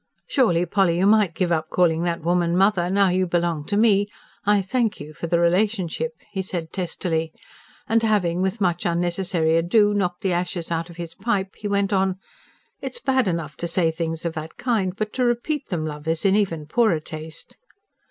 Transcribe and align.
"Surely, 0.25 0.65
Polly, 0.65 0.97
you 0.97 1.05
might 1.05 1.35
give 1.35 1.51
up 1.51 1.69
calling 1.69 2.01
that 2.01 2.23
woman 2.23 2.57
'mother,' 2.57 2.89
now 2.89 3.09
you 3.09 3.27
belong 3.27 3.63
to 3.65 3.77
me 3.77 4.07
I 4.47 4.63
thank 4.63 4.99
you 4.99 5.13
for 5.13 5.27
the 5.27 5.39
relationship!" 5.39 6.13
he 6.31 6.41
said 6.41 6.73
testily. 6.73 7.31
And 7.87 8.01
having 8.01 8.41
with 8.41 8.59
much 8.59 8.83
unnecessary 8.83 9.57
ado 9.57 9.93
knocked 9.93 10.21
the 10.21 10.33
ashes 10.33 10.71
out 10.71 10.89
of 10.89 10.97
his 10.97 11.13
pipe, 11.13 11.55
he 11.55 11.67
went 11.67 11.93
on: 11.93 12.15
"It's 12.81 12.99
bad 12.99 13.27
enough 13.27 13.55
to 13.57 13.67
say 13.67 13.91
things 13.91 14.25
of 14.25 14.33
that 14.33 14.57
kind; 14.57 14.95
but 14.95 15.13
to 15.13 15.23
repeat 15.23 15.67
them, 15.67 15.85
love, 15.85 16.07
is 16.07 16.25
in 16.25 16.35
even 16.35 16.65
poorer 16.65 16.99
taste." 16.99 17.57